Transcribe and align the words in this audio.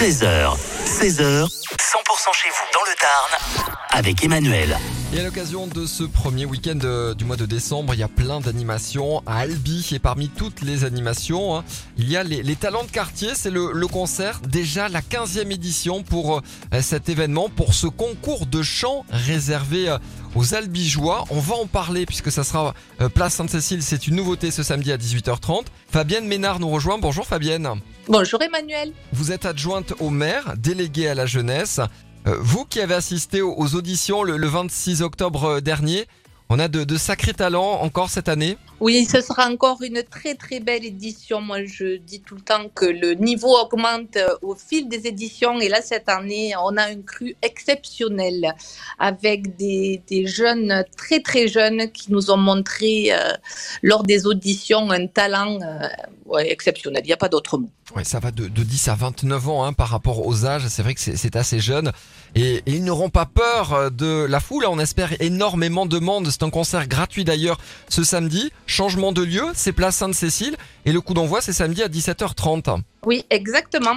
13h, 0.00 0.56
16h, 0.86 1.44
100% 1.44 1.46
chez 2.32 2.48
vous 2.48 2.64
dans 2.72 2.80
le 2.88 2.96
Tarn 2.98 3.76
avec 3.90 4.24
Emmanuel. 4.24 4.78
Et 5.12 5.20
à 5.20 5.24
l'occasion 5.24 5.66
de 5.66 5.84
ce 5.84 6.04
premier 6.04 6.46
week-end 6.46 6.78
euh, 6.84 7.12
du 7.12 7.26
mois 7.26 7.36
de 7.36 7.44
décembre, 7.44 7.92
il 7.92 8.00
y 8.00 8.02
a 8.02 8.08
plein 8.08 8.40
d'animations 8.40 9.22
à 9.26 9.40
Albi. 9.40 9.86
Et 9.92 9.98
parmi 9.98 10.30
toutes 10.30 10.62
les 10.62 10.84
animations, 10.84 11.54
hein, 11.54 11.64
il 11.98 12.10
y 12.10 12.16
a 12.16 12.22
les, 12.22 12.56
talents 12.56 12.84
de 12.84 12.90
quartier. 12.90 13.32
C'est 13.34 13.50
le, 13.50 13.86
concert, 13.88 14.40
déjà 14.48 14.88
la 14.88 15.02
15e 15.02 15.52
édition 15.52 16.02
pour 16.02 16.38
euh, 16.38 16.80
cet 16.80 17.10
événement, 17.10 17.50
pour 17.50 17.74
ce 17.74 17.86
concours 17.86 18.46
de 18.46 18.62
chant 18.62 19.04
réservé 19.10 19.90
euh, 19.90 19.98
aux 20.34 20.54
Albigeois. 20.54 21.26
On 21.28 21.40
va 21.40 21.56
en 21.56 21.66
parler 21.66 22.06
puisque 22.06 22.32
ça 22.32 22.42
sera 22.42 22.72
place 23.14 23.34
Sainte-Cécile. 23.34 23.82
C'est 23.82 24.06
une 24.06 24.16
nouveauté 24.16 24.50
ce 24.50 24.62
samedi 24.62 24.92
à 24.92 24.96
18h30. 24.96 25.66
Fabienne 25.92 26.26
Ménard 26.26 26.58
nous 26.58 26.70
rejoint. 26.70 26.96
Bonjour 26.96 27.26
Fabienne. 27.26 27.68
Bonjour 28.08 28.42
Emmanuel. 28.42 28.92
Vous 29.12 29.30
êtes 29.32 29.46
adjointe 29.46 29.92
au 30.00 30.10
maire, 30.10 30.54
déléguée 30.56 31.08
à 31.08 31.14
la 31.14 31.26
jeunesse. 31.26 31.80
Euh, 32.26 32.36
vous 32.40 32.64
qui 32.64 32.80
avez 32.80 32.94
assisté 32.94 33.40
aux 33.42 33.74
auditions 33.74 34.22
le, 34.22 34.36
le 34.36 34.46
26 34.46 35.02
octobre 35.02 35.44
euh, 35.44 35.60
dernier, 35.60 36.06
on 36.48 36.58
a 36.58 36.68
de, 36.68 36.84
de 36.84 36.96
sacrés 36.96 37.34
talents 37.34 37.80
encore 37.82 38.10
cette 38.10 38.28
année. 38.28 38.58
Oui, 38.80 39.04
ce 39.04 39.20
sera 39.20 39.46
encore 39.50 39.82
une 39.82 40.02
très 40.02 40.34
très 40.34 40.58
belle 40.58 40.86
édition. 40.86 41.42
Moi, 41.42 41.64
je 41.64 41.98
dis 41.98 42.22
tout 42.22 42.34
le 42.34 42.40
temps 42.40 42.66
que 42.74 42.86
le 42.86 43.12
niveau 43.12 43.54
augmente 43.54 44.16
euh, 44.16 44.28
au 44.40 44.54
fil 44.54 44.88
des 44.88 45.06
éditions. 45.06 45.60
Et 45.60 45.68
là, 45.68 45.82
cette 45.82 46.08
année, 46.08 46.54
on 46.56 46.74
a 46.78 46.84
un 46.84 47.02
cru 47.02 47.36
exceptionnel 47.42 48.54
avec 48.98 49.56
des, 49.56 50.00
des 50.08 50.26
jeunes 50.26 50.82
très 50.96 51.20
très 51.20 51.46
jeunes 51.46 51.92
qui 51.92 52.10
nous 52.10 52.30
ont 52.30 52.38
montré 52.38 53.08
euh, 53.12 53.34
lors 53.82 54.02
des 54.02 54.26
auditions 54.26 54.90
un 54.90 55.06
talent 55.06 55.58
euh, 55.60 56.38
exceptionnel. 56.38 57.02
Il 57.04 57.08
n'y 57.08 57.12
a 57.12 57.18
pas 57.18 57.28
d'autre 57.28 57.58
mot. 57.58 57.68
Ouais, 57.94 58.04
ça 58.04 58.18
va 58.18 58.30
de, 58.30 58.46
de 58.46 58.62
10 58.62 58.88
à 58.88 58.94
29 58.94 59.48
ans 59.48 59.64
hein, 59.64 59.72
par 59.74 59.88
rapport 59.88 60.26
aux 60.26 60.46
âges. 60.46 60.68
C'est 60.68 60.82
vrai 60.82 60.94
que 60.94 61.00
c'est 61.00 61.36
assez 61.36 61.58
jeune. 61.58 61.92
Et, 62.34 62.62
ils 62.66 62.84
n'auront 62.84 63.10
pas 63.10 63.26
peur 63.26 63.90
de 63.90 64.24
la 64.24 64.40
foule. 64.40 64.64
On 64.66 64.78
espère 64.78 65.20
énormément 65.20 65.86
de 65.86 65.98
monde. 65.98 66.30
C'est 66.30 66.44
un 66.44 66.50
concert 66.50 66.86
gratuit 66.86 67.24
d'ailleurs 67.24 67.58
ce 67.88 68.04
samedi. 68.04 68.52
Changement 68.70 69.10
de 69.10 69.22
lieu, 69.22 69.46
c'est 69.52 69.72
place 69.72 69.96
Sainte-Cécile. 69.96 70.56
Et 70.84 70.92
le 70.92 71.00
coup 71.00 71.12
d'envoi, 71.12 71.40
c'est 71.40 71.52
samedi 71.52 71.82
à 71.82 71.88
17h30. 71.88 72.82
Oui, 73.06 73.24
exactement. 73.30 73.96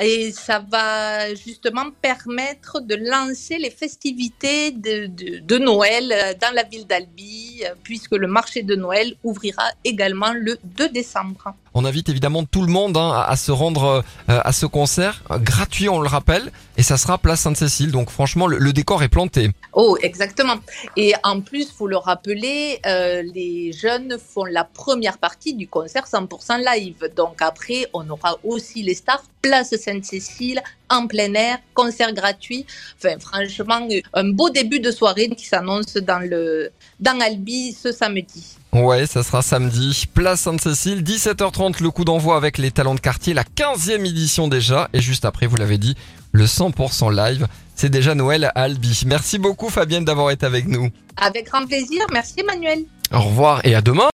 Et 0.00 0.32
ça 0.32 0.58
va 0.58 1.34
justement 1.34 1.86
permettre 2.02 2.80
de 2.80 2.96
lancer 2.96 3.58
les 3.58 3.70
festivités 3.70 4.72
de, 4.72 5.06
de, 5.06 5.38
de 5.38 5.58
Noël 5.58 6.12
euh, 6.12 6.34
dans 6.40 6.52
la 6.52 6.64
ville 6.64 6.84
d'Albi, 6.86 7.62
euh, 7.64 7.74
puisque 7.84 8.12
le 8.12 8.26
marché 8.26 8.62
de 8.62 8.74
Noël 8.74 9.14
ouvrira 9.22 9.62
également 9.84 10.32
le 10.32 10.58
2 10.64 10.88
décembre. 10.88 11.54
On 11.74 11.84
invite 11.84 12.08
évidemment 12.08 12.44
tout 12.44 12.62
le 12.62 12.72
monde 12.72 12.96
hein, 12.96 13.24
à, 13.26 13.36
se 13.36 13.50
rendre 13.50 14.04
euh, 14.28 14.40
à 14.44 14.52
ce 14.52 14.64
concert. 14.66 15.22
Gratuit, 15.28 15.88
on 15.88 16.00
le 16.00 16.08
rappelle. 16.08 16.52
Et 16.76 16.84
ça 16.84 16.96
sera 16.96 17.18
place 17.18 17.40
Sainte-Cécile. 17.40 17.90
Donc 17.90 18.10
franchement, 18.10 18.46
le, 18.46 18.58
le 18.58 18.72
décor 18.72 19.02
est 19.02 19.08
planté. 19.08 19.50
Oh, 19.72 19.96
exactement. 20.00 20.54
Et 20.96 21.14
en 21.24 21.40
plus, 21.40 21.74
vous 21.76 21.88
le 21.88 21.96
rappelez, 21.96 22.80
euh, 22.86 23.22
les 23.22 23.72
jeunes 23.72 24.18
font 24.18 24.44
la 24.44 24.62
première 24.62 25.18
partie 25.18 25.54
du 25.54 25.66
concert 25.66 26.06
100% 26.06 26.64
live. 26.64 27.10
Donc 27.16 27.42
après, 27.42 27.88
on 27.92 28.08
aura 28.08 28.33
aussi 28.42 28.82
les 28.82 28.94
stars, 28.94 29.24
place 29.42 29.74
Sainte-Cécile, 29.76 30.62
en 30.90 31.06
plein 31.06 31.32
air, 31.34 31.58
concert 31.74 32.12
gratuit. 32.12 32.66
Enfin, 32.96 33.18
franchement, 33.18 33.86
un 34.12 34.30
beau 34.30 34.50
début 34.50 34.80
de 34.80 34.90
soirée 34.90 35.28
qui 35.30 35.46
s'annonce 35.46 35.94
dans 35.94 36.18
le 36.28 36.70
dans 37.00 37.18
Albi 37.20 37.72
ce 37.72 37.92
samedi. 37.92 38.56
Ouais, 38.72 39.06
ça 39.06 39.22
sera 39.22 39.40
samedi, 39.40 40.04
place 40.12 40.40
Sainte-Cécile, 40.40 41.02
17h30, 41.02 41.80
le 41.80 41.90
coup 41.90 42.04
d'envoi 42.04 42.36
avec 42.36 42.58
les 42.58 42.72
talents 42.72 42.96
de 42.96 43.00
quartier, 43.00 43.32
la 43.32 43.44
15e 43.44 44.04
édition 44.04 44.48
déjà, 44.48 44.88
et 44.92 45.00
juste 45.00 45.24
après, 45.24 45.46
vous 45.46 45.56
l'avez 45.56 45.78
dit, 45.78 45.94
le 46.32 46.46
100% 46.46 47.14
live, 47.14 47.46
c'est 47.76 47.88
déjà 47.88 48.16
Noël 48.16 48.44
à 48.44 48.48
Albi. 48.48 49.02
Merci 49.06 49.38
beaucoup 49.38 49.70
Fabienne 49.70 50.04
d'avoir 50.04 50.32
été 50.32 50.44
avec 50.44 50.66
nous. 50.66 50.90
Avec 51.16 51.46
grand 51.46 51.64
plaisir. 51.64 52.04
Merci 52.12 52.34
Emmanuel. 52.38 52.80
Au 53.12 53.20
revoir 53.20 53.64
et 53.64 53.76
à 53.76 53.80
demain 53.80 54.02